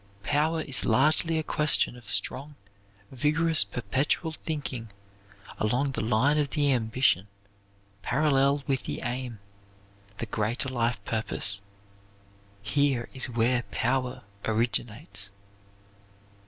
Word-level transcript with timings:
_Power 0.23 0.65
is 0.65 0.83
largely 0.83 1.37
a 1.37 1.43
question 1.43 1.95
of 1.95 2.09
strong, 2.09 2.55
vigorous, 3.11 3.63
perpetual 3.63 4.31
thinking 4.31 4.89
along 5.59 5.91
the 5.91 6.01
line 6.03 6.39
of 6.39 6.49
the 6.49 6.73
ambition, 6.73 7.27
parallel 8.01 8.63
with 8.65 8.85
the 8.85 9.01
aim 9.03 9.37
the 10.17 10.25
great 10.25 10.67
life 10.71 11.05
purpose. 11.05 11.61
Here 12.63 13.09
is 13.13 13.29
where 13.29 13.61
power 13.69 14.23
originates. 14.43 15.29